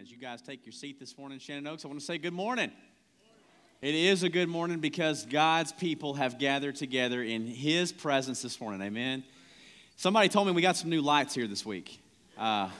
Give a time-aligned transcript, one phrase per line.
[0.00, 2.32] As you guys take your seat this morning, Shannon Oaks, I want to say good
[2.32, 2.72] morning.
[3.82, 8.58] It is a good morning because God's people have gathered together in His presence this
[8.62, 8.80] morning.
[8.80, 9.22] Amen.
[9.96, 12.00] Somebody told me we got some new lights here this week.
[12.38, 12.70] Uh,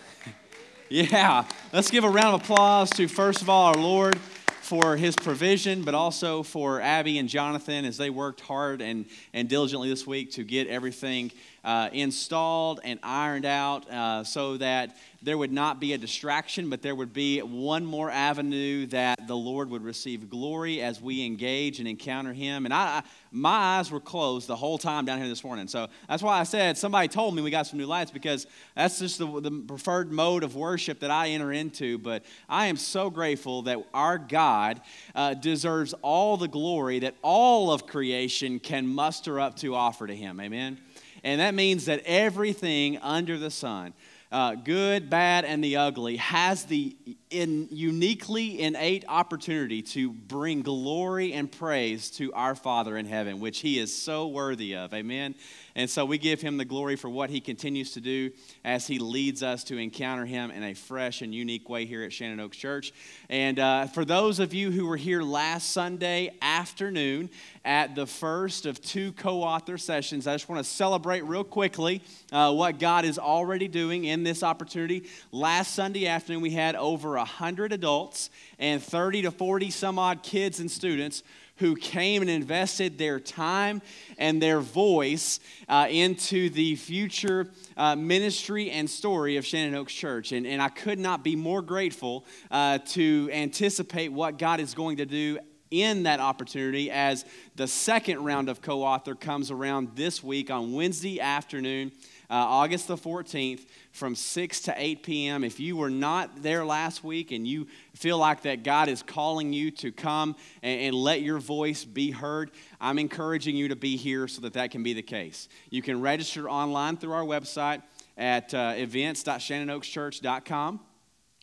[0.89, 1.45] yeah,
[1.75, 4.17] let's give a round of applause to, first of all, our Lord
[4.63, 9.47] for his provision, but also for Abby and Jonathan as they worked hard and, and
[9.47, 11.33] diligently this week to get everything
[11.65, 16.81] uh, installed and ironed out uh, so that there would not be a distraction, but
[16.81, 21.79] there would be one more avenue that the Lord would receive glory as we engage
[21.79, 22.65] and encounter Him.
[22.65, 25.69] And I, I, my eyes were closed the whole time down here this morning.
[25.69, 28.99] So that's why I said somebody told me we got some new lights because that's
[28.99, 31.99] just the, the preferred mode of worship that I enter into.
[31.99, 34.81] But I am so grateful that our God
[35.15, 40.17] uh, deserves all the glory that all of creation can muster up to offer to
[40.17, 40.41] Him.
[40.41, 40.79] Amen.
[41.25, 43.95] And that means that everything under the sun,
[44.33, 46.97] uh, good, bad, and the ugly, has the
[47.31, 53.61] in uniquely innate opportunity to bring glory and praise to our Father in heaven, which
[53.61, 54.95] He is so worthy of.
[54.95, 55.35] Amen.
[55.75, 58.31] And so we give Him the glory for what He continues to do
[58.65, 62.13] as He leads us to encounter Him in a fresh and unique way here at
[62.13, 62.93] Shannon Oaks Church.
[63.29, 67.31] And uh, for those of you who were here last Sunday afternoon
[67.65, 72.03] at the first of two co author sessions, I just want to celebrate real quickly
[72.33, 75.05] uh, what God is already doing in this opportunity.
[75.33, 80.61] Last Sunday afternoon, we had over 100 adults and 30 to 40 some odd kids
[80.61, 81.23] and students
[81.61, 83.83] who came and invested their time
[84.19, 90.33] and their voice uh, into the future uh, ministry and story of Shannon Oaks Church.
[90.33, 94.97] And, and I could not be more grateful uh, to anticipate what God is going
[94.97, 95.39] to do
[95.71, 97.25] in that opportunity as
[97.57, 101.93] the second round of co author comes around this week on Wednesday afternoon
[102.31, 105.43] uh, August the 14th from 6 to 8 p.m.
[105.43, 109.53] If you were not there last week and you feel like that God is calling
[109.53, 113.97] you to come and, and let your voice be heard, I'm encouraging you to be
[113.97, 115.49] here so that that can be the case.
[115.71, 117.83] You can register online through our website
[118.17, 120.81] at uh, events.shannonoakschurch.com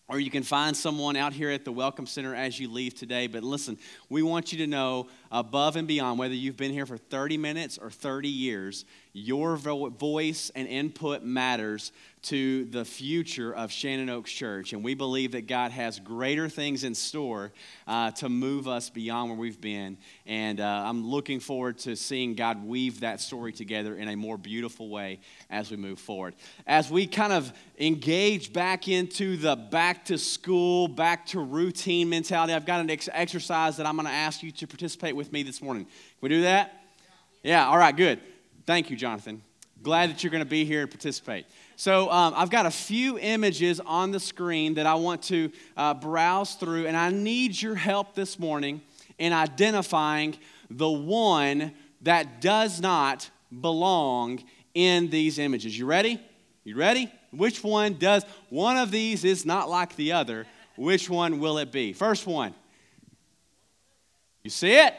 [0.09, 3.28] or you can find someone out here at the Welcome Center as you leave today.
[3.28, 3.78] But listen,
[4.09, 7.78] we want you to know above and beyond, whether you've been here for 30 minutes
[7.78, 11.92] or 30 years, your voice and input matters
[12.28, 14.74] to the future of Shannon Oaks Church.
[14.74, 17.54] And we believe that God has greater things in store
[17.88, 19.98] uh, to move us beyond where we've been.
[20.26, 24.38] And uh, I'm looking forward to seeing God weave that story together in a more
[24.38, 26.36] beautiful way as we move forward.
[26.66, 32.54] As we kind of engage back into the back to school, back to routine mentality,
[32.54, 35.42] I've got an ex- exercise that I'm going to ask you to participate with me
[35.44, 35.84] this morning.
[35.86, 35.92] Can
[36.22, 36.84] we do that?
[37.44, 38.20] Yeah, all right, good.
[38.66, 39.42] Thank you, Jonathan.
[39.82, 41.46] Glad that you're going to be here and participate.
[41.76, 45.96] So, um, I've got a few images on the screen that I want to uh,
[45.96, 48.82] browse through, and I need your help this morning
[49.18, 50.38] in identifying
[50.70, 51.74] the one
[52.04, 53.30] that does not
[53.62, 55.78] belong in these images.
[55.78, 56.22] You ready?
[56.64, 57.12] You ready?
[57.32, 58.24] Which one does?
[58.50, 60.46] One of these is not like the other.
[60.76, 61.94] Which one will it be?
[61.94, 62.54] First one.
[64.44, 64.94] You see it?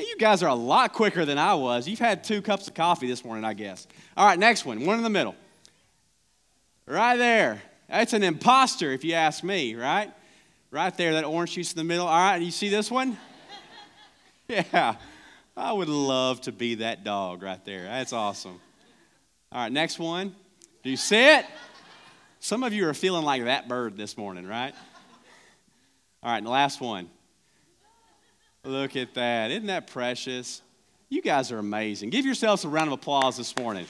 [0.00, 1.86] You guys are a lot quicker than I was.
[1.86, 3.86] You've had two cups of coffee this morning, I guess.
[4.16, 4.84] All right, next one.
[4.86, 5.34] One in the middle.
[6.86, 7.62] Right there.
[7.88, 10.10] That's an imposter, if you ask me, right?
[10.70, 12.06] Right there, that orange juice in the middle.
[12.06, 13.18] All right, you see this one?
[14.48, 14.94] yeah.
[15.54, 17.84] I would love to be that dog right there.
[17.84, 18.58] That's awesome.
[19.50, 20.34] All right, next one.
[20.82, 21.44] Do you see it?
[22.40, 24.74] Some of you are feeling like that bird this morning, right?
[26.22, 27.10] All right, and the last one.
[28.64, 29.50] Look at that.
[29.50, 30.62] Isn't that precious?
[31.08, 32.10] You guys are amazing.
[32.10, 33.86] Give yourselves a round of applause this morning.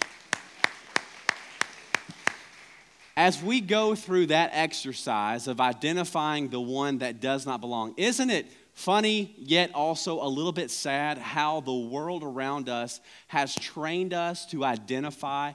[3.15, 8.31] As we go through that exercise of identifying the one that does not belong, isn't
[8.31, 14.15] it funny yet also a little bit sad how the world around us has trained
[14.15, 15.53] us to identify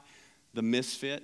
[0.53, 1.23] the misfit?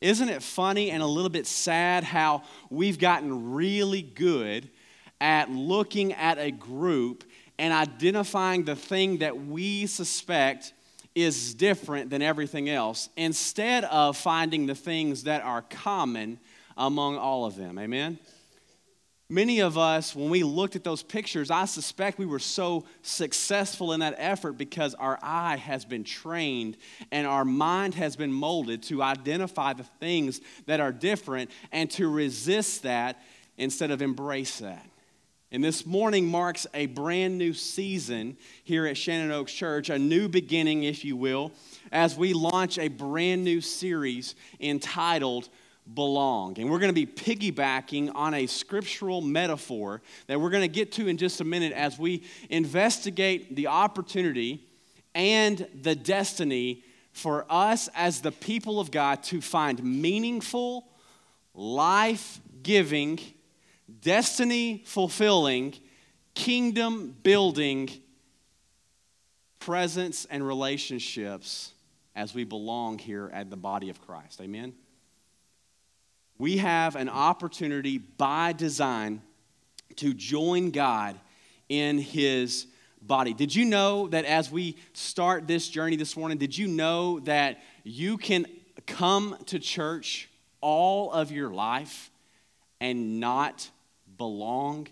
[0.00, 4.70] Isn't it funny and a little bit sad how we've gotten really good
[5.20, 7.24] at looking at a group
[7.58, 10.72] and identifying the thing that we suspect
[11.14, 16.38] is different than everything else instead of finding the things that are common
[16.76, 17.78] among all of them.
[17.78, 18.18] Amen?
[19.32, 23.92] Many of us, when we looked at those pictures, I suspect we were so successful
[23.92, 26.76] in that effort because our eye has been trained
[27.12, 32.08] and our mind has been molded to identify the things that are different and to
[32.08, 33.22] resist that
[33.56, 34.89] instead of embrace that.
[35.52, 40.28] And this morning marks a brand new season here at Shannon Oaks Church, a new
[40.28, 41.50] beginning, if you will,
[41.90, 45.48] as we launch a brand new series entitled
[45.92, 46.56] belong.
[46.60, 50.92] And we're going to be piggybacking on a scriptural metaphor that we're going to get
[50.92, 54.64] to in just a minute as we investigate the opportunity
[55.16, 60.86] and the destiny for us as the people of God to find meaningful,
[61.54, 63.18] life giving,
[64.00, 65.74] destiny fulfilling,
[66.34, 67.90] kingdom building
[69.58, 71.72] presence and relationships
[72.16, 74.40] as we belong here at the body of Christ.
[74.40, 74.72] Amen?
[76.38, 79.22] We have an opportunity by design
[79.96, 81.18] to join God
[81.68, 82.66] in His
[83.02, 83.34] body.
[83.34, 87.60] Did you know that as we start this journey this morning, did you know that
[87.84, 88.46] you can
[88.86, 90.28] come to church
[90.60, 92.10] all of your life
[92.80, 93.70] and not
[94.20, 94.86] belong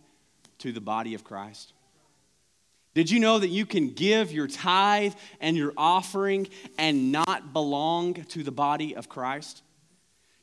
[0.56, 1.74] to the body of Christ?
[2.94, 6.48] Did you know that you can give your tithe and your offering
[6.78, 9.62] and not belong to the body of Christ?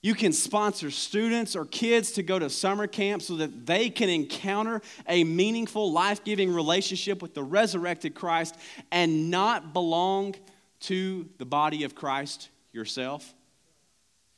[0.04, 4.08] You can sponsor students or kids to go to summer camp so that they can
[4.08, 8.56] encounter a meaningful, life giving relationship with the resurrected Christ
[8.92, 10.36] and not belong
[10.82, 13.34] to the body of Christ yourself.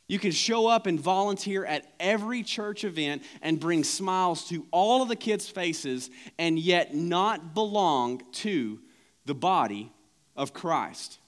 [0.07, 5.01] You can show up and volunteer at every church event and bring smiles to all
[5.01, 8.79] of the kids' faces and yet not belong to
[9.25, 9.91] the body
[10.35, 11.19] of Christ.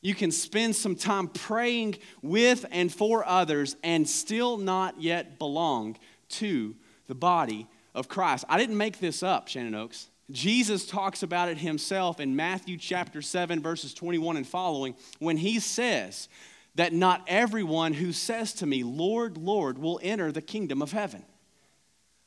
[0.00, 5.96] You can spend some time praying with and for others and still not yet belong
[6.30, 6.74] to
[7.06, 8.44] the body of Christ.
[8.48, 10.08] I didn't make this up, Shannon Oaks.
[10.30, 15.60] Jesus talks about it himself in Matthew chapter 7, verses 21 and following, when he
[15.60, 16.28] says
[16.74, 21.24] that not everyone who says to me, Lord, Lord, will enter the kingdom of heaven.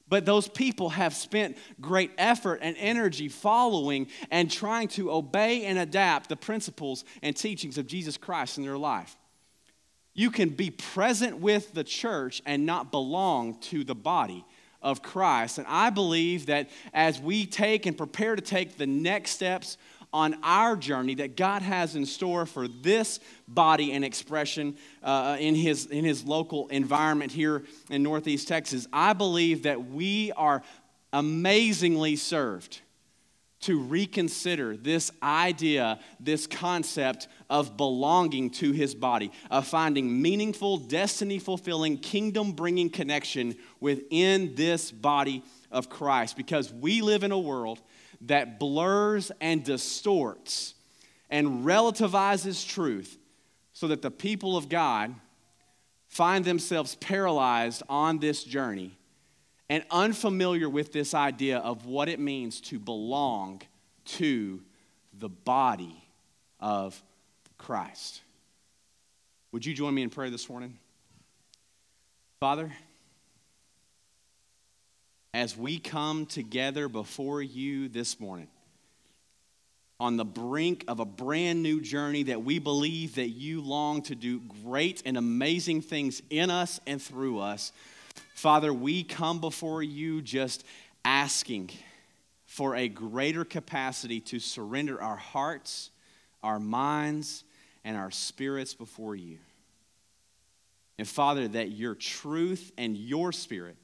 [0.09, 5.77] But those people have spent great effort and energy following and trying to obey and
[5.77, 9.17] adapt the principles and teachings of Jesus Christ in their life.
[10.13, 14.45] You can be present with the church and not belong to the body
[14.81, 15.57] of Christ.
[15.57, 19.77] And I believe that as we take and prepare to take the next steps
[20.13, 25.55] on our journey that God has in store for this body and expression uh, in,
[25.55, 28.87] his, in his local environment here in Northeast Texas.
[28.91, 30.63] I believe that we are
[31.13, 32.81] amazingly served
[33.59, 41.39] to reconsider this idea, this concept of belonging to his body, of finding meaningful, destiny
[41.39, 46.37] fulfilling, kingdom bringing connection within this body of Christ.
[46.37, 47.81] Because we live in a world
[48.21, 50.73] that blurs and distorts
[51.29, 53.17] and relativizes truth
[53.73, 55.13] so that the people of God
[56.07, 58.97] find themselves paralyzed on this journey
[59.69, 63.61] and unfamiliar with this idea of what it means to belong
[64.05, 64.61] to
[65.13, 66.03] the body
[66.59, 67.01] of
[67.57, 68.21] Christ.
[69.51, 70.77] Would you join me in prayer this morning?
[72.39, 72.71] Father,
[75.37, 78.47] as we come together before you this morning
[79.99, 84.15] on the brink of a brand new journey that we believe that you long to
[84.15, 87.71] do great and amazing things in us and through us.
[88.33, 90.65] Father, we come before you just
[91.05, 91.69] asking
[92.47, 95.91] for a greater capacity to surrender our hearts,
[96.41, 97.43] our minds,
[97.85, 99.37] and our spirits before you.
[100.97, 103.75] And Father, that your truth and your spirit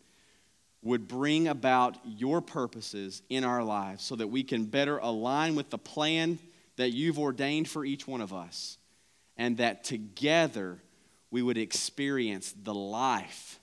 [0.84, 5.70] would bring about your purposes in our lives so that we can better align with
[5.70, 6.38] the plan
[6.76, 8.78] that you've ordained for each one of us,
[9.38, 10.80] and that together
[11.32, 13.60] we would experience the life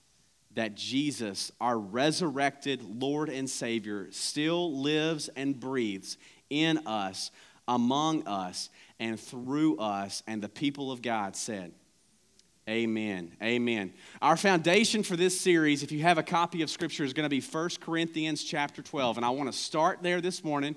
[0.55, 6.17] that Jesus, our resurrected Lord and Savior, still lives and breathes
[6.49, 7.31] in us,
[7.67, 10.23] among us, and through us.
[10.27, 11.71] And the people of God said,
[12.69, 13.31] Amen.
[13.41, 13.91] Amen.
[14.21, 17.29] Our foundation for this series, if you have a copy of Scripture, is going to
[17.29, 19.17] be 1 Corinthians chapter 12.
[19.17, 20.75] And I want to start there this morning.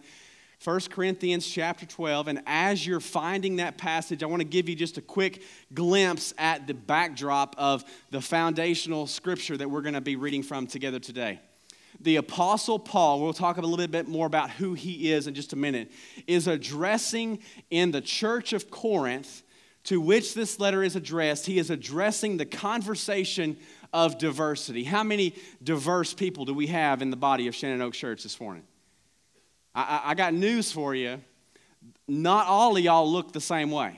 [0.64, 2.28] 1 Corinthians chapter 12.
[2.28, 5.42] And as you're finding that passage, I want to give you just a quick
[5.74, 10.66] glimpse at the backdrop of the foundational scripture that we're going to be reading from
[10.66, 11.38] together today.
[12.00, 15.52] The Apostle Paul, we'll talk a little bit more about who he is in just
[15.52, 15.92] a minute,
[16.26, 19.42] is addressing in the church of Corinth
[19.84, 23.56] to which this letter is addressed, he is addressing the conversation
[23.92, 24.84] of diversity.
[24.84, 28.40] How many diverse people do we have in the body of Shannon Oak Church this
[28.40, 28.64] morning?
[29.74, 31.20] I, I, got news for you.
[32.06, 33.96] Not all of y'all look the same way.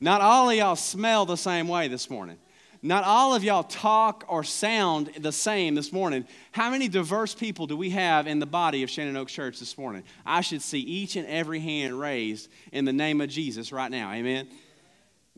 [0.00, 2.38] Not all of y'all smell the same way this morning.
[2.82, 6.26] Not all of y'all talk or sound the same this morning.
[6.52, 9.76] How many diverse people do we have in the body of Shannon Oak Church this
[9.76, 10.02] morning?
[10.24, 14.10] I should see each and every hand raised in the name of Jesus right now.
[14.12, 14.48] Amen.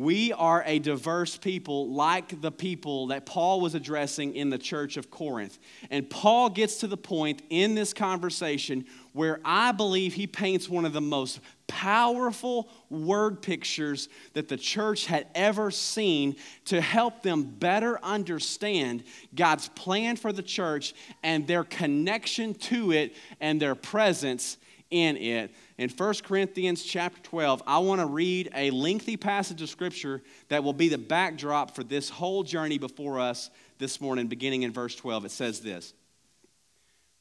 [0.02, 4.96] We are a diverse people, like the people that Paul was addressing in the church
[4.96, 5.60] of Corinth.
[5.92, 10.84] And Paul gets to the point in this conversation where I believe he paints one
[10.84, 17.44] of the most powerful word pictures that the church had ever seen to help them
[17.44, 19.04] better understand
[19.36, 24.58] God's plan for the church and their connection to it and their presence
[24.92, 25.50] in it.
[25.78, 30.62] In 1 Corinthians chapter 12, I want to read a lengthy passage of scripture that
[30.62, 34.94] will be the backdrop for this whole journey before us this morning, beginning in verse
[34.94, 35.24] 12.
[35.24, 35.94] It says this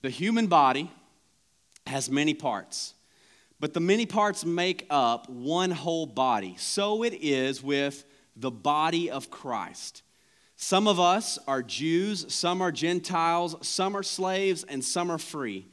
[0.01, 0.91] The human body
[1.87, 2.93] has many parts,
[3.59, 6.55] but the many parts make up one whole body.
[6.59, 10.03] So it is with the body of Christ.
[10.57, 15.70] Some of us are Jews, some are Gentiles, some are slaves, and some are free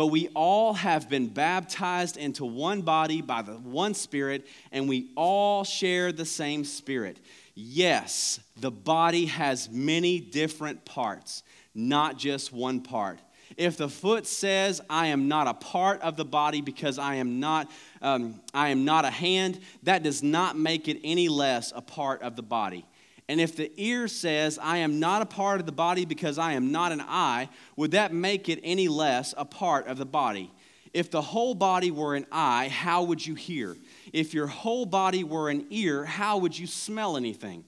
[0.00, 5.10] but we all have been baptized into one body by the one Spirit, and we
[5.14, 7.18] all share the same Spirit.
[7.54, 11.42] Yes, the body has many different parts,
[11.74, 13.18] not just one part.
[13.58, 17.38] If the foot says, I am not a part of the body because I am
[17.38, 21.82] not, um, I am not a hand, that does not make it any less a
[21.82, 22.86] part of the body.
[23.30, 26.54] And if the ear says, I am not a part of the body because I
[26.54, 30.50] am not an eye, would that make it any less a part of the body?
[30.92, 33.76] If the whole body were an eye, how would you hear?
[34.12, 37.62] If your whole body were an ear, how would you smell anything?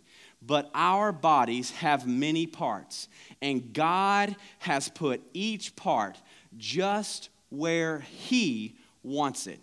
[0.44, 3.06] But our bodies have many parts,
[3.40, 6.18] and God has put each part
[6.56, 9.60] just where He wants it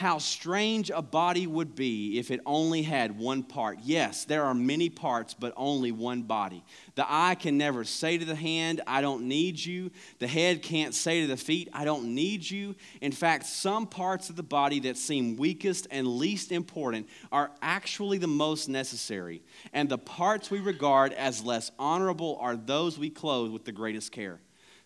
[0.00, 3.78] how strange a body would be if it only had one part.
[3.82, 6.64] Yes, there are many parts, but only one body.
[6.94, 9.90] The eye can never say to the hand, I don't need you.
[10.18, 12.76] The head can't say to the feet, I don't need you.
[13.02, 18.16] In fact, some parts of the body that seem weakest and least important are actually
[18.16, 19.42] the most necessary.
[19.74, 24.12] And the parts we regard as less honorable are those we clothe with the greatest
[24.12, 24.40] care.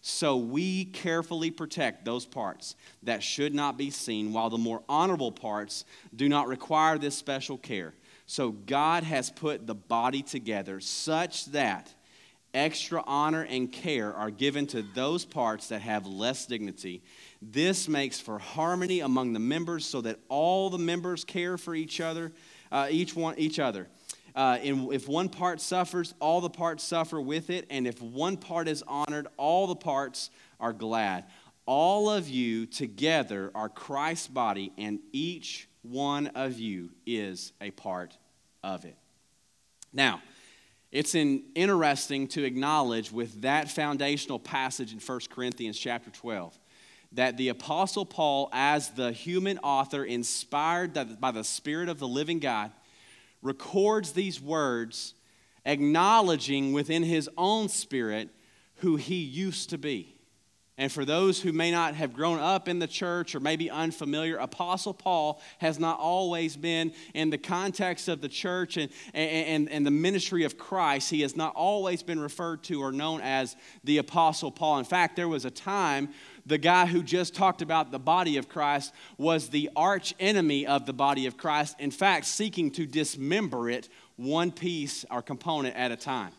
[0.06, 5.32] So we carefully protect those parts that should not be seen, while the more honorable
[5.32, 7.94] parts do not require this special care.
[8.26, 11.88] So God has put the body together such that
[12.52, 17.02] extra honor and care are given to those parts that have less dignity.
[17.40, 22.02] This makes for harmony among the members so that all the members care for each
[22.02, 22.30] other,
[22.70, 23.88] uh, each one each other.
[24.34, 27.66] Uh, and if one part suffers, all the parts suffer with it.
[27.70, 31.24] And if one part is honored, all the parts are glad.
[31.66, 38.18] All of you together are Christ's body, and each one of you is a part
[38.62, 38.96] of it.
[39.92, 40.20] Now,
[40.90, 46.58] it's in, interesting to acknowledge with that foundational passage in 1 Corinthians chapter 12
[47.12, 52.40] that the Apostle Paul, as the human author inspired by the Spirit of the living
[52.40, 52.72] God,
[53.44, 55.14] records these words,
[55.64, 58.30] acknowledging within his own spirit
[58.76, 60.14] who he used to be.
[60.76, 64.38] And for those who may not have grown up in the church or maybe unfamiliar,
[64.38, 69.86] Apostle Paul has not always been in the context of the church and, and, and
[69.86, 71.10] the ministry of Christ.
[71.10, 74.80] He has not always been referred to or known as the Apostle Paul.
[74.80, 76.08] In fact, there was a time
[76.46, 80.86] the guy who just talked about the body of Christ was the arch enemy of
[80.86, 85.90] the body of Christ, in fact, seeking to dismember it one piece or component at
[85.90, 86.32] a time.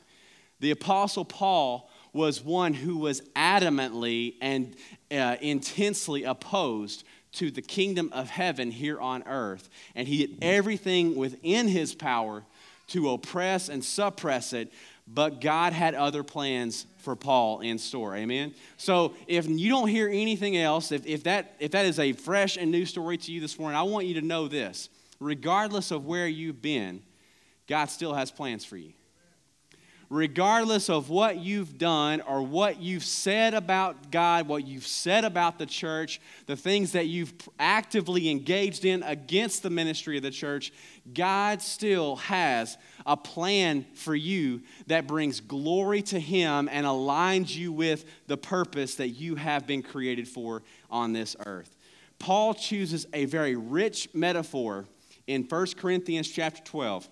[0.59, 4.75] The Apostle Paul was one who was adamantly and
[5.11, 9.69] uh, intensely opposed to the kingdom of heaven here on earth.
[9.95, 12.43] And he did everything within his power
[12.87, 14.71] to oppress and suppress it,
[15.07, 18.15] but God had other plans for Paul in store.
[18.15, 18.55] Amen.
[18.77, 22.57] So if you don't hear anything else, if, if that if that is a fresh
[22.57, 24.89] and new story to you this morning, I want you to know this.
[25.19, 27.01] Regardless of where you've been,
[27.67, 28.93] God still has plans for you
[30.09, 35.57] regardless of what you've done or what you've said about God, what you've said about
[35.57, 40.71] the church, the things that you've actively engaged in against the ministry of the church,
[41.13, 47.71] God still has a plan for you that brings glory to Him and aligns you
[47.71, 51.75] with the purpose that you have been created for on this earth.
[52.19, 54.85] Paul chooses a very rich metaphor
[55.27, 57.09] in 1 Corinthians chapter 12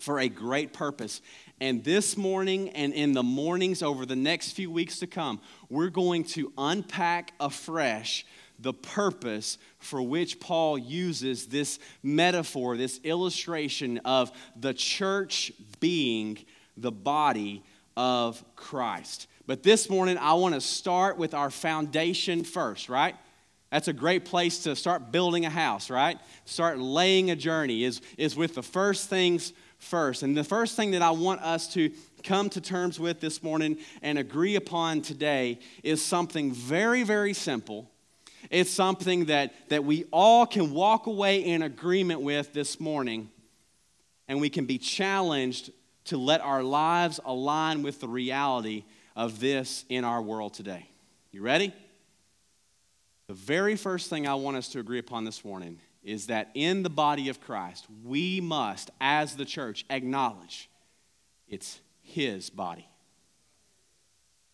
[0.00, 1.22] for a great purpose.
[1.60, 5.88] And this morning and in the mornings over the next few weeks to come, we're
[5.88, 8.26] going to unpack afresh
[8.58, 16.38] the purpose for which Paul uses this metaphor, this illustration of the church being
[16.76, 17.62] the body
[17.96, 19.26] of Christ.
[19.46, 23.14] But this morning, I want to start with our foundation first, right?
[23.70, 26.18] That's a great place to start building a house, right?
[26.44, 30.22] Start laying a journey is, is with the first things first.
[30.22, 31.90] And the first thing that I want us to
[32.22, 37.90] come to terms with this morning and agree upon today is something very, very simple.
[38.50, 43.30] It's something that, that we all can walk away in agreement with this morning,
[44.28, 45.70] and we can be challenged
[46.06, 48.84] to let our lives align with the reality
[49.14, 50.88] of this in our world today.
[51.32, 51.72] You ready?
[53.26, 56.84] The very first thing I want us to agree upon this morning is that in
[56.84, 60.70] the body of Christ, we must, as the church, acknowledge
[61.48, 62.88] it's His body.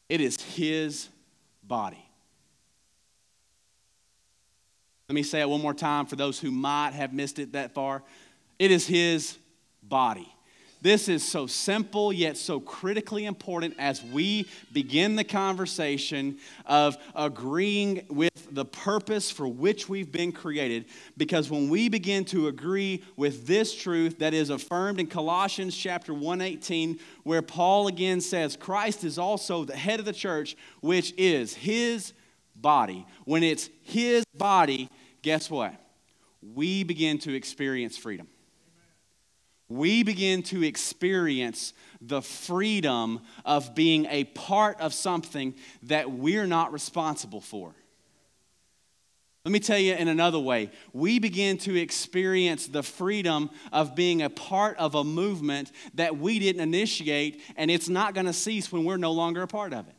[0.09, 1.11] It is His
[1.63, 2.03] body.
[5.12, 7.75] Let me say it one more time for those who might have missed it that
[7.75, 8.02] far.
[8.59, 9.37] It is His
[9.83, 10.26] body.
[10.81, 18.07] This is so simple yet so critically important as we begin the conversation of agreeing
[18.09, 20.87] with the purpose for which we've been created.
[21.19, 26.14] Because when we begin to agree with this truth that is affirmed in Colossians chapter
[26.14, 31.52] 1:18, where Paul again says, Christ is also the head of the church, which is
[31.52, 32.14] his
[32.57, 33.07] body.
[33.26, 34.88] When it's his body,
[35.23, 35.75] guess what?
[36.43, 38.29] We begin to experience freedom
[39.73, 46.73] we begin to experience the freedom of being a part of something that we're not
[46.73, 47.75] responsible for.
[49.45, 50.71] Let me tell you in another way.
[50.93, 56.38] We begin to experience the freedom of being a part of a movement that we
[56.38, 59.88] didn't initiate, and it's not going to cease when we're no longer a part of
[59.88, 59.95] it.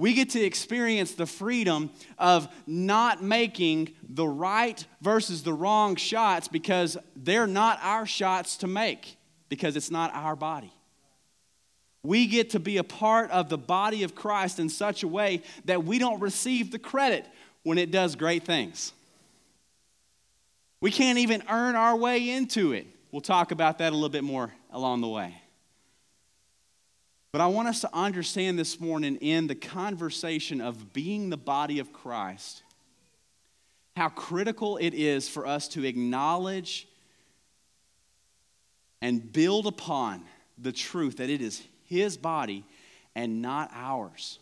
[0.00, 6.48] We get to experience the freedom of not making the right versus the wrong shots
[6.48, 9.18] because they're not our shots to make,
[9.50, 10.72] because it's not our body.
[12.02, 15.42] We get to be a part of the body of Christ in such a way
[15.66, 17.26] that we don't receive the credit
[17.62, 18.94] when it does great things.
[20.80, 22.86] We can't even earn our way into it.
[23.12, 25.42] We'll talk about that a little bit more along the way.
[27.32, 31.78] But I want us to understand this morning in the conversation of being the body
[31.78, 32.62] of Christ
[33.96, 36.88] how critical it is for us to acknowledge
[39.02, 40.24] and build upon
[40.56, 42.64] the truth that it is His body
[43.14, 44.38] and not ours.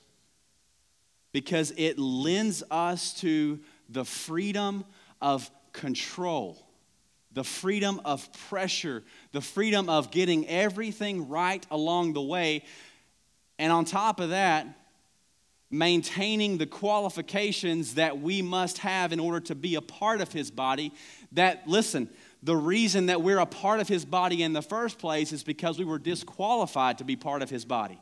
[1.32, 3.58] Because it lends us to
[3.88, 4.84] the freedom
[5.20, 6.64] of control,
[7.32, 12.64] the freedom of pressure, the freedom of getting everything right along the way.
[13.58, 14.66] And on top of that,
[15.70, 20.50] maintaining the qualifications that we must have in order to be a part of his
[20.50, 20.92] body.
[21.32, 22.08] That, listen,
[22.42, 25.78] the reason that we're a part of his body in the first place is because
[25.78, 27.98] we were disqualified to be part of his body.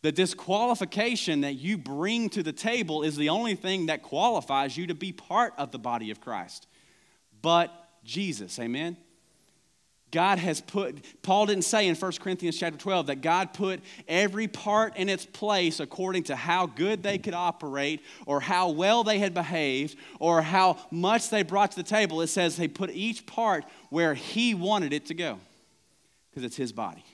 [0.00, 4.88] The disqualification that you bring to the table is the only thing that qualifies you
[4.88, 6.66] to be part of the body of Christ.
[7.40, 7.70] But
[8.04, 8.96] Jesus, amen?
[10.12, 14.46] God has put, Paul didn't say in 1 Corinthians chapter 12 that God put every
[14.46, 19.18] part in its place according to how good they could operate or how well they
[19.18, 22.20] had behaved or how much they brought to the table.
[22.20, 25.38] It says they put each part where he wanted it to go
[26.30, 27.04] because it's his body.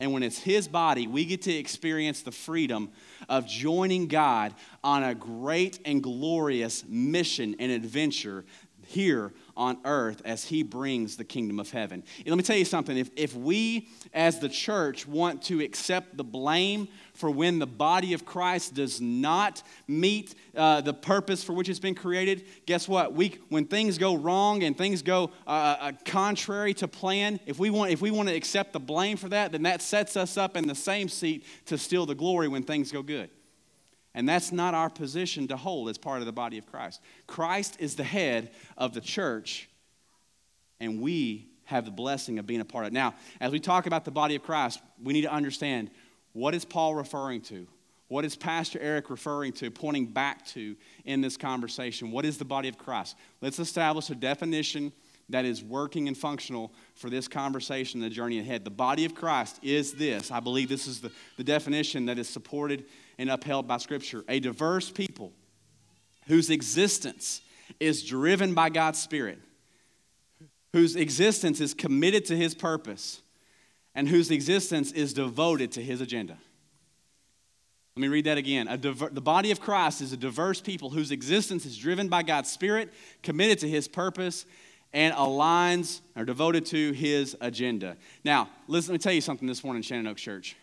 [0.00, 2.90] And when it's his body, we get to experience the freedom
[3.28, 4.52] of joining God
[4.82, 8.44] on a great and glorious mission and adventure
[8.92, 12.02] here on earth as he brings the kingdom of heaven.
[12.18, 16.16] And let me tell you something if, if we as the church want to accept
[16.16, 21.52] the blame for when the body of Christ does not meet uh, the purpose for
[21.52, 23.14] which it's been created, guess what?
[23.14, 27.70] We, when things go wrong and things go uh, uh, contrary to plan, if we,
[27.70, 30.56] want, if we want to accept the blame for that, then that sets us up
[30.56, 33.30] in the same seat to steal the glory when things go good.
[34.14, 37.00] And that's not our position to hold as part of the body of Christ.
[37.26, 39.68] Christ is the head of the church,
[40.80, 42.94] and we have the blessing of being a part of it.
[42.94, 45.90] Now, as we talk about the body of Christ, we need to understand
[46.32, 47.66] what is Paul referring to?
[48.08, 52.10] What is Pastor Eric referring to, pointing back to in this conversation?
[52.10, 53.16] What is the body of Christ?
[53.40, 54.92] Let's establish a definition
[55.30, 58.64] that is working and functional for this conversation, the journey ahead.
[58.64, 60.30] The body of Christ is this.
[60.30, 62.84] I believe this is the, the definition that is supported
[63.22, 64.24] and upheld by Scripture.
[64.28, 65.32] A diverse people
[66.26, 67.40] whose existence
[67.78, 69.38] is driven by God's Spirit,
[70.72, 73.22] whose existence is committed to His purpose,
[73.94, 76.36] and whose existence is devoted to His agenda.
[77.96, 78.66] Let me read that again.
[78.80, 82.50] Diver- the body of Christ is a diverse people whose existence is driven by God's
[82.50, 84.46] Spirit, committed to His purpose,
[84.92, 87.96] and aligns or devoted to His agenda.
[88.24, 90.56] Now, listen, let me tell you something this morning, Shannon Oak Church.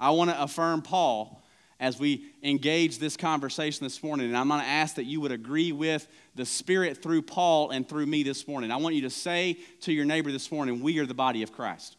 [0.00, 1.40] I want to affirm Paul
[1.80, 4.26] as we engage this conversation this morning.
[4.26, 7.88] And I'm going to ask that you would agree with the Spirit through Paul and
[7.88, 8.70] through me this morning.
[8.70, 11.52] I want you to say to your neighbor this morning, We are the body of
[11.52, 11.96] Christ.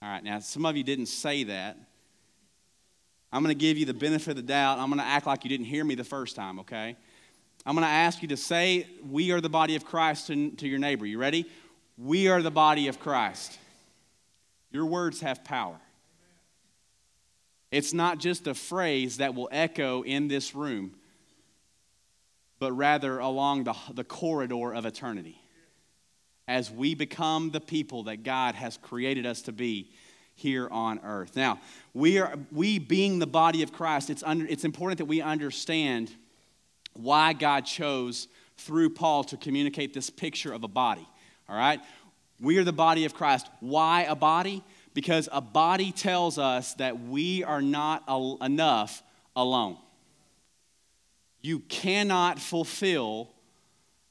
[0.00, 1.76] All right, now some of you didn't say that.
[3.30, 4.78] I'm going to give you the benefit of the doubt.
[4.78, 6.96] I'm going to act like you didn't hear me the first time, okay?
[7.66, 10.66] I'm going to ask you to say, We are the body of Christ to, to
[10.66, 11.04] your neighbor.
[11.04, 11.44] You ready?
[11.98, 13.58] We are the body of Christ.
[14.70, 15.78] Your words have power.
[17.70, 20.94] It's not just a phrase that will echo in this room,
[22.58, 25.40] but rather along the, the corridor of eternity
[26.48, 29.90] as we become the people that God has created us to be
[30.34, 31.36] here on earth.
[31.36, 31.60] Now,
[31.92, 36.10] we are we being the body of Christ, it's under, it's important that we understand
[36.94, 41.06] why God chose through Paul to communicate this picture of a body.
[41.48, 41.80] All right?
[42.40, 43.48] We are the body of Christ.
[43.60, 44.64] Why a body?
[44.98, 49.00] Because a body tells us that we are not al- enough
[49.36, 49.76] alone.
[51.40, 53.30] You cannot fulfill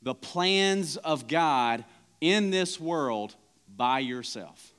[0.01, 1.83] the plans of God
[2.21, 3.35] in this world
[3.75, 4.71] by yourself.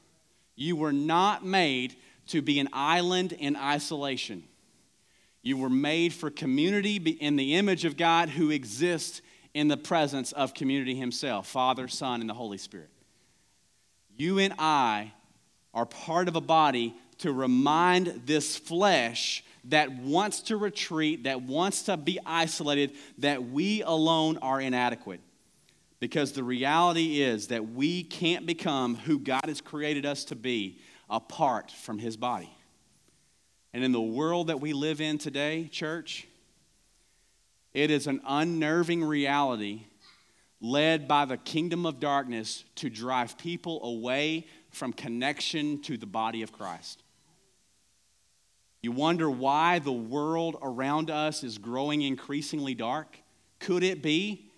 [0.56, 1.94] You were not made
[2.28, 4.44] to be an island in isolation.
[5.42, 9.20] You were made for community in the image of God who exists
[9.52, 12.88] in the presence of community Himself Father, Son, and the Holy Spirit.
[14.16, 15.12] You and I
[15.74, 21.84] are part of a body to remind this flesh that wants to retreat, that wants
[21.84, 25.20] to be isolated, that we alone are inadequate.
[26.00, 30.78] Because the reality is that we can't become who God has created us to be
[31.10, 32.50] apart from His body.
[33.74, 36.26] And in the world that we live in today, church,
[37.74, 39.82] it is an unnerving reality
[40.60, 46.42] led by the kingdom of darkness to drive people away from connection to the body
[46.42, 47.02] of Christ.
[48.80, 53.18] You wonder why the world around us is growing increasingly dark?
[53.58, 54.50] Could it be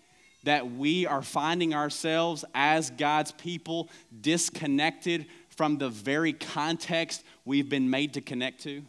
[0.44, 3.88] that we are finding ourselves as God's people
[4.20, 8.82] disconnected from the very context we've been made to connect to?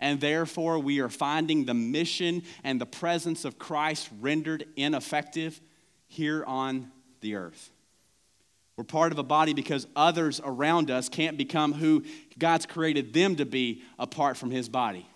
[0.00, 5.60] And therefore, we are finding the mission and the presence of Christ rendered ineffective
[6.06, 7.70] here on the earth.
[8.76, 12.04] We're part of a body because others around us can't become who
[12.38, 15.08] God's created them to be apart from His body.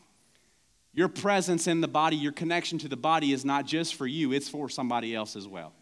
[0.95, 4.33] Your presence in the body, your connection to the body is not just for you,
[4.33, 5.73] it's for somebody else as well.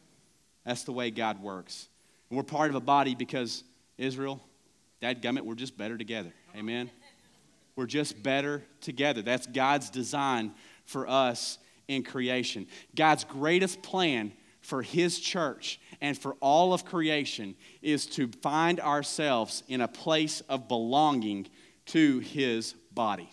[0.64, 1.88] That's the way God works.
[2.30, 3.62] And we're part of a body because
[3.98, 4.40] Israel,
[5.00, 6.32] Dad Gummit, we're just better together.
[6.56, 6.90] Amen.
[7.76, 9.22] We're just better together.
[9.22, 10.54] That's God's design
[10.86, 11.58] for us
[11.88, 12.66] in creation.
[12.94, 19.64] God's greatest plan for His church and for all of creation is to find ourselves
[19.66, 21.48] in a place of belonging
[21.86, 23.28] to His body.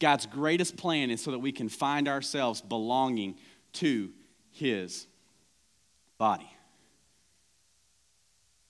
[0.00, 3.36] God's greatest plan is so that we can find ourselves belonging
[3.74, 4.10] to
[4.50, 5.06] His
[6.18, 6.50] body.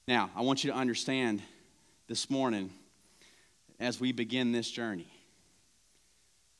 [0.06, 1.40] Now, I want you to understand
[2.08, 2.70] this morning
[3.78, 5.10] as we begin this journey.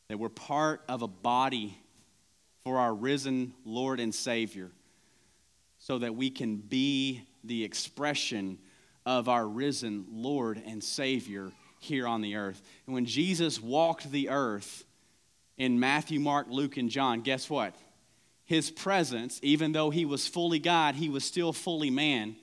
[0.09, 1.77] That we're part of a body
[2.65, 4.71] for our risen Lord and Savior
[5.81, 8.59] so that we can be the expression
[9.05, 12.63] of our risen Lord and Savior here on the earth.
[12.87, 14.85] And when Jesus walked the earth
[15.59, 17.75] in Matthew, Mark, Luke, and John, guess what?
[18.45, 22.37] His presence, even though he was fully God, he was still fully man.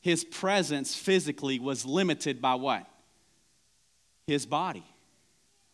[0.00, 2.84] His presence physically was limited by what?
[4.28, 4.84] his body,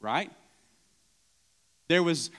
[0.00, 0.31] right?
[1.88, 2.31] There was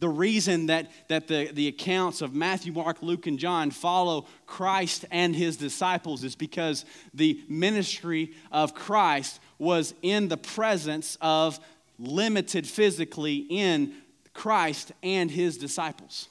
[0.00, 5.04] the reason that, that the, the accounts of Matthew, Mark, Luke, and John follow Christ
[5.10, 11.60] and his disciples is because the ministry of Christ was in the presence of
[11.98, 13.94] limited physically in
[14.32, 16.28] Christ and his disciples.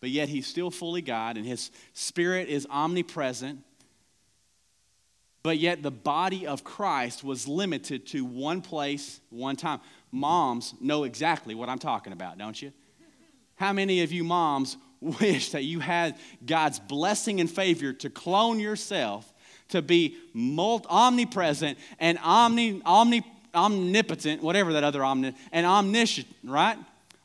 [0.00, 3.64] But yet he's still fully God and his spirit is omnipresent
[5.46, 9.78] but yet, the body of Christ was limited to one place, one time.
[10.12, 12.72] Moms know exactly what I'm talking about, don't you?
[13.56, 18.60] How many of you moms wish that you had God's blessing and favor to clone
[18.60, 19.32] yourself
[19.68, 23.22] to be omnipresent and omni, omni,
[23.54, 26.78] omnipotent, whatever that other omni, and omniscient, right?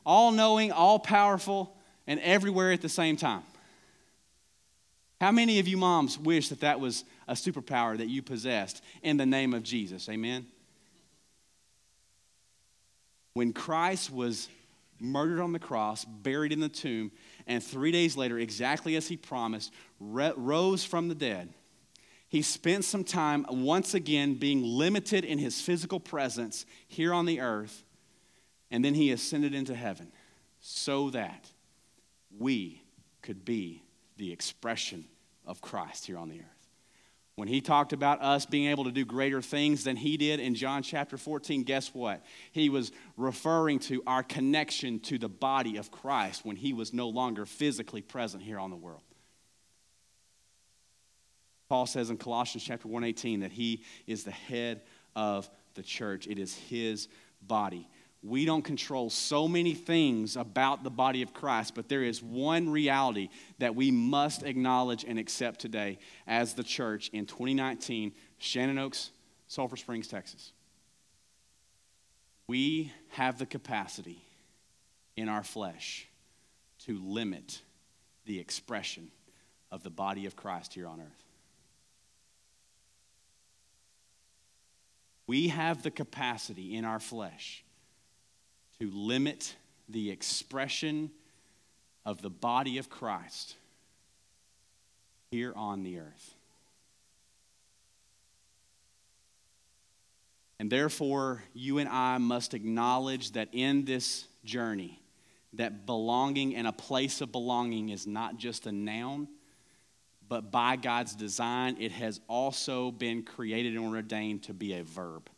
[0.04, 3.42] All knowing, all powerful, and everywhere at the same time.
[5.20, 9.18] How many of you moms wish that that was a superpower that you possessed in
[9.18, 10.08] the name of Jesus?
[10.08, 10.46] Amen.
[13.34, 14.48] When Christ was
[15.00, 17.10] murdered on the cross, buried in the tomb,
[17.46, 21.52] and three days later, exactly as he promised, rose from the dead,
[22.28, 27.40] he spent some time once again being limited in his physical presence here on the
[27.40, 27.84] earth,
[28.70, 30.12] and then he ascended into heaven
[30.60, 31.50] so that
[32.38, 32.82] we
[33.20, 33.82] could be
[34.16, 35.04] the expression
[35.44, 36.61] of Christ here on the earth.
[37.34, 40.54] When he talked about us being able to do greater things than he did in
[40.54, 42.22] John chapter 14, guess what?
[42.52, 47.08] He was referring to our connection to the body of Christ when he was no
[47.08, 49.02] longer physically present here on the world.
[51.70, 54.82] Paul says in Colossians chapter 1:18 that he is the head
[55.16, 56.26] of the church.
[56.26, 57.08] It is his
[57.40, 57.88] body
[58.22, 62.70] we don't control so many things about the body of Christ, but there is one
[62.70, 69.10] reality that we must acknowledge and accept today as the church in 2019, Shannon Oaks,
[69.48, 70.52] Sulphur Springs, Texas.
[72.46, 74.22] We have the capacity
[75.16, 76.06] in our flesh
[76.86, 77.60] to limit
[78.24, 79.10] the expression
[79.72, 81.24] of the body of Christ here on earth.
[85.26, 87.64] We have the capacity in our flesh
[88.82, 89.54] to limit
[89.88, 91.08] the expression
[92.04, 93.54] of the body of Christ
[95.30, 96.34] here on the earth.
[100.58, 105.00] And therefore, you and I must acknowledge that in this journey,
[105.52, 109.28] that belonging and a place of belonging is not just a noun,
[110.28, 115.30] but by God's design, it has also been created and ordained to be a verb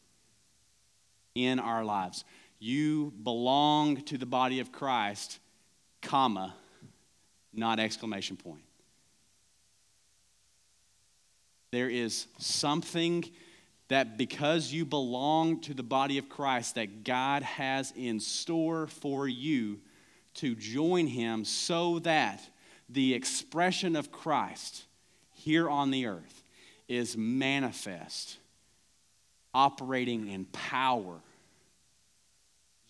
[1.34, 2.24] in our lives
[2.58, 5.38] you belong to the body of Christ,
[6.00, 6.54] comma,
[7.52, 8.62] not exclamation point.
[11.70, 13.24] There is something
[13.88, 19.28] that because you belong to the body of Christ that God has in store for
[19.28, 19.80] you
[20.34, 22.40] to join him so that
[22.88, 24.84] the expression of Christ
[25.32, 26.42] here on the earth
[26.88, 28.38] is manifest,
[29.52, 31.20] operating in power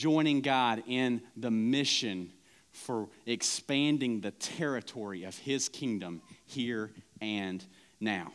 [0.04, 2.30] joining God in the mission
[2.72, 6.90] for expanding the territory of His kingdom here
[7.22, 7.64] and
[8.00, 8.30] now.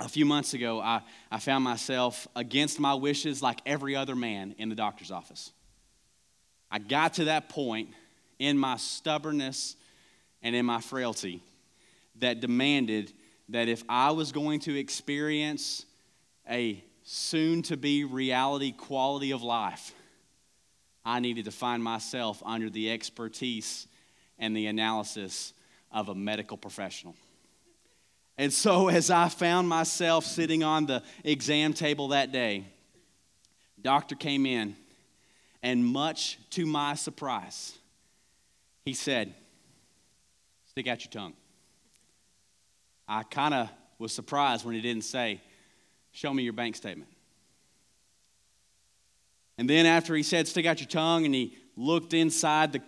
[0.00, 1.00] A few months ago, I,
[1.32, 5.50] I found myself against my wishes, like every other man, in the doctor's office.
[6.70, 7.88] I got to that point
[8.38, 9.76] in my stubbornness
[10.42, 11.42] and in my frailty
[12.16, 13.14] that demanded
[13.48, 15.86] that if I was going to experience
[16.50, 19.94] a soon to be reality quality of life,
[21.06, 23.86] I needed to find myself under the expertise
[24.40, 25.52] and the analysis
[25.92, 27.14] of a medical professional.
[28.36, 32.64] And so, as I found myself sitting on the exam table that day,
[33.80, 34.74] doctor came in,
[35.62, 37.78] and much to my surprise,
[38.84, 39.32] he said,
[40.66, 41.34] Stick out your tongue.
[43.08, 45.40] I kind of was surprised when he didn't say,
[46.10, 47.10] Show me your bank statement.
[49.58, 52.82] And then after he said, Stick out your tongue, and he looked inside the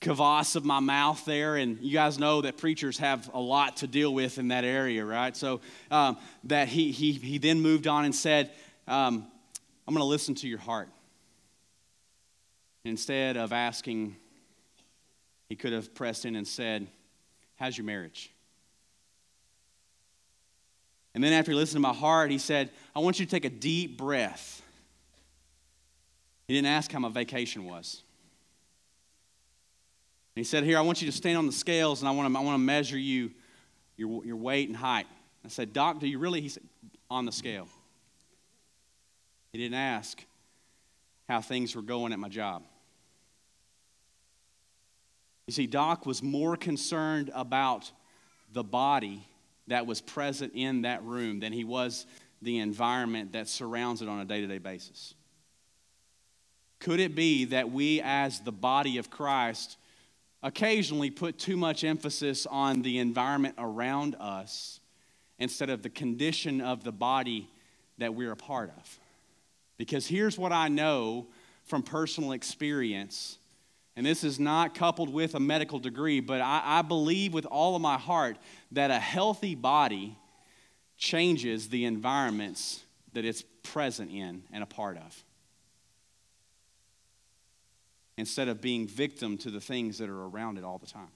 [0.00, 3.86] crevasse of my mouth there, and you guys know that preachers have a lot to
[3.86, 5.36] deal with in that area, right?
[5.36, 5.60] So
[5.90, 8.50] um, that he, he, he then moved on and said,
[8.86, 9.26] um,
[9.86, 10.88] I'm going to listen to your heart.
[12.84, 14.16] Instead of asking,
[15.48, 16.86] he could have pressed in and said,
[17.56, 18.30] How's your marriage?
[21.14, 23.44] And then after he listened to my heart, he said, I want you to take
[23.44, 24.63] a deep breath
[26.46, 28.02] he didn't ask how my vacation was.
[30.34, 32.38] he said, Here, I want you to stand on the scales and I want to,
[32.38, 33.30] I want to measure you,
[33.96, 35.06] your, your weight and height.
[35.44, 36.40] I said, Doc, do you really?
[36.40, 36.62] He said,
[37.10, 37.68] On the scale.
[39.52, 40.24] He didn't ask
[41.28, 42.64] how things were going at my job.
[45.46, 47.90] You see, Doc was more concerned about
[48.52, 49.26] the body
[49.68, 52.06] that was present in that room than he was
[52.42, 55.14] the environment that surrounds it on a day to day basis.
[56.80, 59.78] Could it be that we, as the body of Christ,
[60.42, 64.80] occasionally put too much emphasis on the environment around us
[65.38, 67.48] instead of the condition of the body
[67.98, 68.98] that we're a part of?
[69.78, 71.26] Because here's what I know
[71.64, 73.38] from personal experience,
[73.96, 77.74] and this is not coupled with a medical degree, but I, I believe with all
[77.74, 78.36] of my heart
[78.72, 80.16] that a healthy body
[80.98, 82.82] changes the environments
[83.14, 85.24] that it's present in and a part of
[88.16, 91.08] instead of being victim to the things that are around it all the time.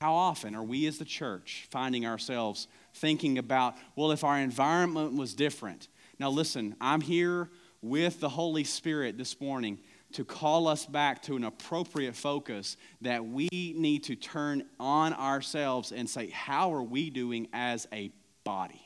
[0.00, 5.14] How often are we as the church finding ourselves thinking about, well, if our environment
[5.14, 5.88] was different?
[6.18, 7.50] Now, listen, I'm here
[7.82, 9.78] with the Holy Spirit this morning
[10.12, 15.92] to call us back to an appropriate focus that we need to turn on ourselves
[15.92, 18.10] and say, how are we doing as a
[18.48, 18.80] body.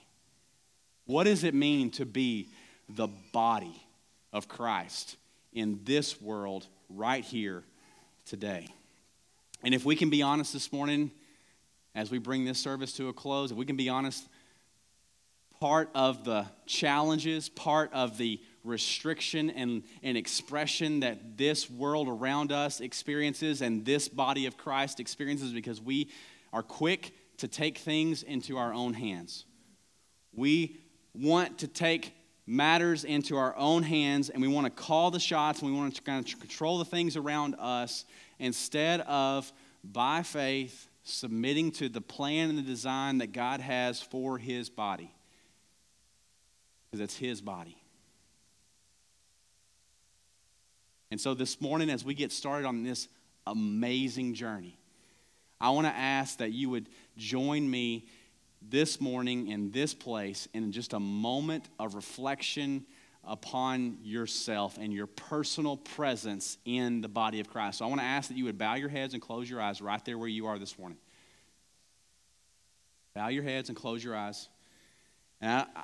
[1.07, 2.49] What does it mean to be
[2.89, 3.81] the body
[4.33, 5.17] of Christ
[5.53, 7.65] in this world right here
[8.25, 8.69] today?
[9.62, 11.11] And if we can be honest this morning,
[11.95, 14.29] as we bring this service to a close, if we can be honest,
[15.61, 22.51] part of the challenges, part of the restriction and, and expression that this world around
[22.51, 26.09] us experiences and this body of Christ experiences because we
[26.53, 29.45] are quick to take things into our own hands.
[30.33, 30.79] We
[31.15, 32.12] want to take
[32.46, 35.94] matters into our own hands and we want to call the shots and we want
[35.94, 38.05] to kind of control the things around us
[38.38, 39.52] instead of
[39.85, 45.12] by faith submitting to the plan and the design that God has for his body.
[46.90, 47.76] Because it's his body.
[51.11, 53.09] And so this morning, as we get started on this
[53.46, 54.78] amazing journey,
[55.61, 58.07] I want to ask that you would join me
[58.70, 62.85] this morning in this place in just a moment of reflection
[63.25, 67.79] upon yourself and your personal presence in the body of Christ.
[67.79, 69.81] So I want to ask that you would bow your heads and close your eyes
[69.81, 70.98] right there where you are this morning.
[73.14, 74.48] Bow your heads and close your eyes.
[75.40, 75.83] And I,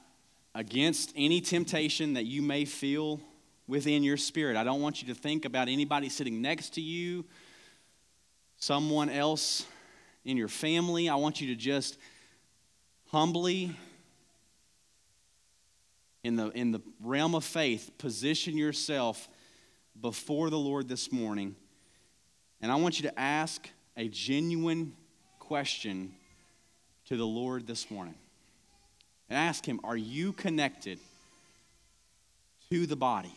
[0.55, 3.21] against any temptation that you may feel
[3.69, 4.57] within your spirit.
[4.57, 7.25] I don't want you to think about anybody sitting next to you,
[8.57, 9.65] someone else
[10.25, 11.09] in your family.
[11.09, 11.99] I want you to just
[13.09, 13.75] humbly,
[16.23, 19.29] in the, in the realm of faith, position yourself
[20.01, 21.57] before the Lord this morning.
[22.61, 24.95] And I want you to ask a genuine
[25.39, 26.13] question
[27.07, 28.15] to the Lord this morning.
[29.29, 30.99] And ask Him, Are you connected
[32.71, 33.35] to the body?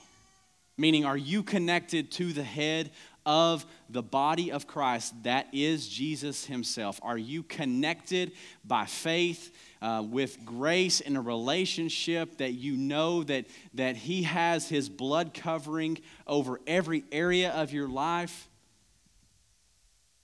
[0.78, 2.92] Meaning, are you connected to the head
[3.26, 7.00] of the body of Christ that is Jesus Himself?
[7.04, 8.32] Are you connected
[8.66, 14.70] by faith uh, with grace in a relationship that you know that, that He has
[14.70, 18.48] His blood covering over every area of your life?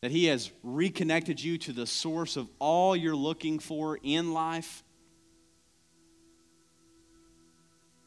[0.02, 4.84] That He has reconnected you to the source of all you're looking for in life?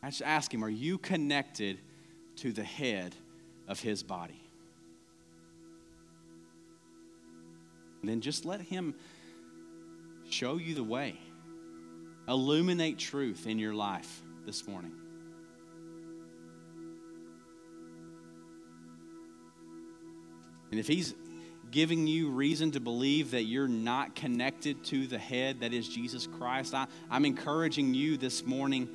[0.03, 1.79] I just ask Him, are you connected?
[2.41, 3.15] to the head
[3.69, 4.50] of his body.
[8.09, 8.95] Then just let him
[10.29, 11.19] show you the way,
[12.29, 14.93] illuminate truth in your life this morning.
[20.71, 21.15] And if he's
[21.71, 26.27] giving you reason to believe that you're not connected to the head that is Jesus
[26.27, 28.89] Christ, I, am encouraging you this morning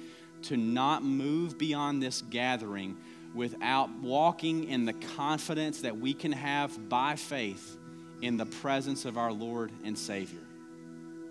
[0.43, 2.97] to not move beyond this gathering
[3.33, 7.77] without walking in the confidence that we can have by faith
[8.21, 10.39] in the presence of our Lord and Savior.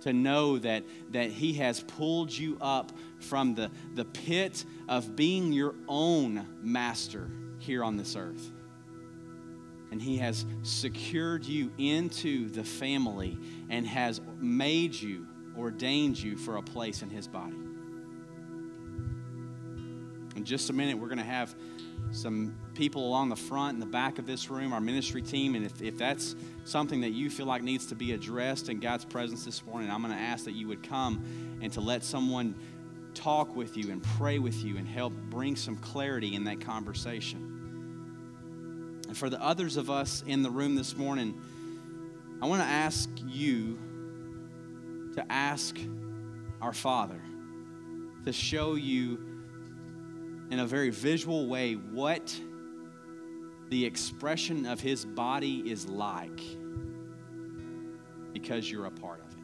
[0.02, 5.52] To know that, that He has pulled you up from the, the pit of being
[5.52, 8.50] your own master here on this earth.
[9.90, 13.38] And He has secured you into the family
[13.70, 17.63] and has made you, ordained you for a place in His body.
[20.36, 21.54] In just a minute, we're going to have
[22.12, 25.54] some people along the front and the back of this room, our ministry team.
[25.54, 29.04] And if, if that's something that you feel like needs to be addressed in God's
[29.04, 32.54] presence this morning, I'm going to ask that you would come and to let someone
[33.14, 37.50] talk with you and pray with you and help bring some clarity in that conversation.
[39.08, 41.40] And for the others of us in the room this morning,
[42.42, 43.78] I want to ask you
[45.14, 45.78] to ask
[46.60, 47.20] our Father
[48.24, 49.33] to show you
[50.50, 52.34] in a very visual way what
[53.70, 56.40] the expression of his body is like
[58.32, 59.34] because you're a part of it.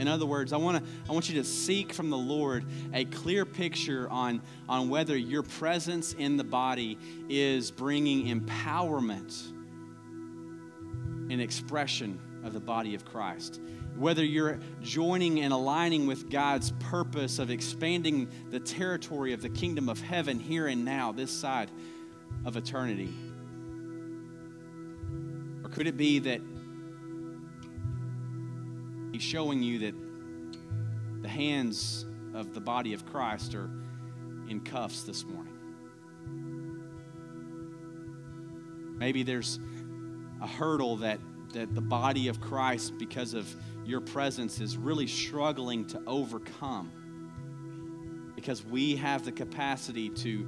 [0.00, 3.44] In other words, I, wanna, I want you to seek from the Lord a clear
[3.44, 9.52] picture on, on whether your presence in the body is bringing empowerment
[11.30, 13.60] and expression of the body of Christ
[13.96, 19.88] whether you're joining and aligning with God's purpose of expanding the territory of the kingdom
[19.88, 21.70] of heaven here and now, this side
[22.44, 23.12] of eternity.
[25.62, 26.40] Or could it be that
[29.12, 29.94] He's showing you that
[31.22, 33.70] the hands of the body of Christ are
[34.48, 35.54] in cuffs this morning?
[38.98, 39.60] Maybe there's
[40.40, 41.20] a hurdle that,
[41.52, 43.54] that the body of Christ, because of
[43.84, 46.90] your presence is really struggling to overcome
[48.34, 50.46] because we have the capacity to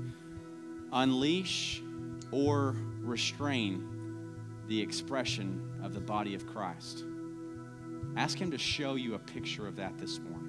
[0.93, 1.83] unleash
[2.31, 3.87] or restrain
[4.69, 7.05] the expression of the body of Christ.
[8.17, 10.46] Ask Him to show you a picture of that this morning.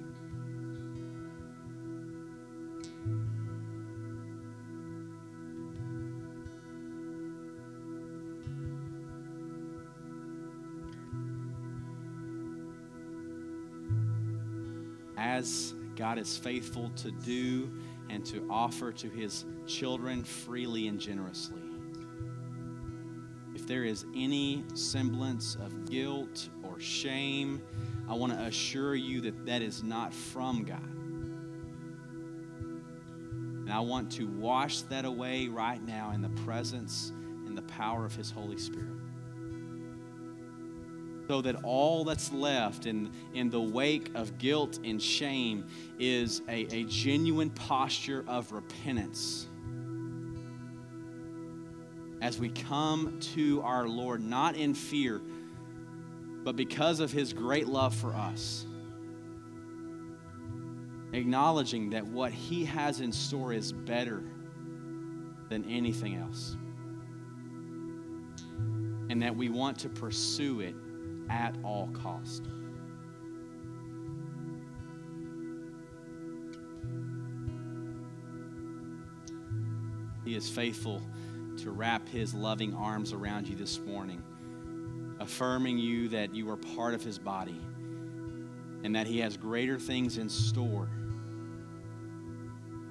[15.96, 17.70] God is faithful to do
[18.10, 21.60] and to offer to his children freely and generously.
[23.54, 27.60] If there is any semblance of guilt or shame,
[28.08, 30.82] I want to assure you that that is not from God.
[33.60, 37.12] And I want to wash that away right now in the presence
[37.46, 38.97] and the power of His Holy Spirit
[41.28, 45.66] so that all that's left in, in the wake of guilt and shame
[45.98, 49.46] is a, a genuine posture of repentance.
[52.22, 55.20] As we come to our Lord, not in fear,
[56.44, 58.64] but because of his great love for us,
[61.12, 64.22] acknowledging that what he has in store is better
[65.50, 66.56] than anything else,
[69.10, 70.74] and that we want to pursue it
[71.30, 72.44] at all cost.
[80.24, 81.02] He is faithful
[81.58, 84.22] to wrap his loving arms around you this morning,
[85.20, 87.60] affirming you that you are part of his body
[88.84, 90.88] and that he has greater things in store.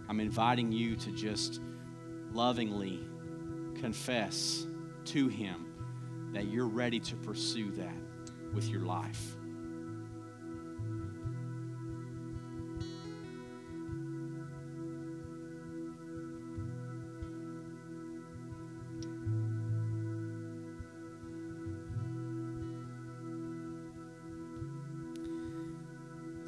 [0.09, 1.61] I'm inviting you to just
[2.33, 2.99] lovingly
[3.79, 4.65] confess
[5.05, 5.67] to him
[6.33, 8.06] that you're ready to pursue that
[8.53, 9.37] with your life.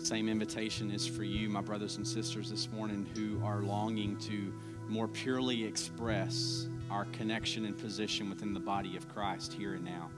[0.09, 4.51] Same invitation is for you, my brothers and sisters, this morning who are longing to
[4.87, 10.09] more purely express our connection and position within the body of Christ here and now.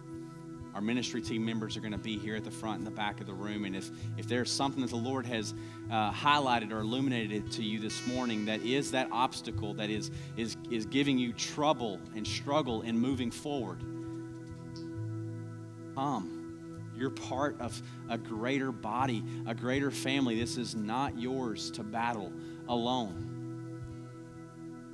[0.73, 3.19] Our ministry team members are going to be here at the front and the back
[3.19, 3.65] of the room.
[3.65, 5.53] And if, if there's something that the Lord has
[5.91, 10.55] uh, highlighted or illuminated to you this morning that is that obstacle that is, is,
[10.69, 13.79] is giving you trouble and struggle in moving forward,
[15.93, 16.37] come.
[16.95, 20.39] You're part of a greater body, a greater family.
[20.39, 22.31] This is not yours to battle
[22.69, 23.27] alone.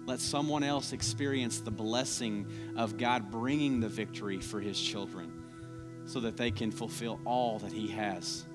[0.05, 2.47] Let someone else experience the blessing
[2.77, 5.36] of God bringing the victory for his children
[6.07, 8.45] so that they can fulfill all that He has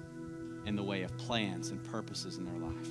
[0.67, 2.89] in the way of plans and purposes in their life.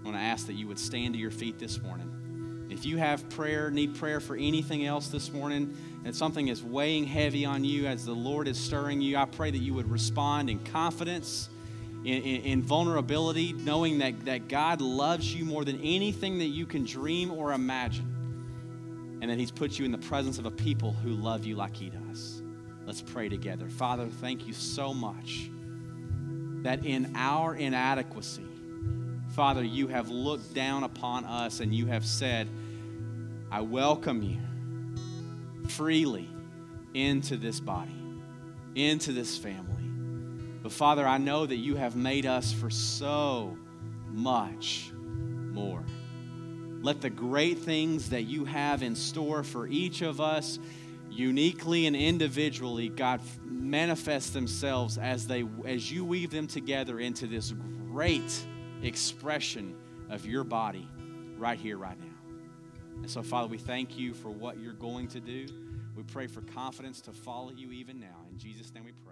[0.00, 2.66] I want to ask that you would stand to your feet this morning.
[2.70, 7.06] If you have prayer, need prayer for anything else this morning, and something is weighing
[7.06, 10.50] heavy on you as the Lord is stirring you, I pray that you would respond
[10.50, 11.48] in confidence,
[12.04, 16.66] in, in, in vulnerability, knowing that, that God loves you more than anything that you
[16.66, 20.92] can dream or imagine, and that He's put you in the presence of a people
[20.92, 22.42] who love you like He does.
[22.88, 23.68] Let's pray together.
[23.68, 25.50] Father, thank you so much
[26.62, 28.46] that in our inadequacy,
[29.34, 32.48] Father, you have looked down upon us and you have said,
[33.50, 34.38] I welcome you
[35.68, 36.30] freely
[36.94, 37.94] into this body,
[38.74, 39.84] into this family.
[40.62, 43.54] But Father, I know that you have made us for so
[44.06, 45.84] much more.
[46.80, 50.58] Let the great things that you have in store for each of us
[51.18, 57.52] uniquely and individually, God manifests themselves as they as you weave them together into this
[57.90, 58.46] great
[58.82, 59.74] expression
[60.08, 60.88] of your body
[61.36, 62.06] right here, right now.
[63.02, 65.46] And so, Father, we thank you for what you're going to do.
[65.96, 68.26] We pray for confidence to follow you even now.
[68.30, 69.07] In Jesus' name we pray.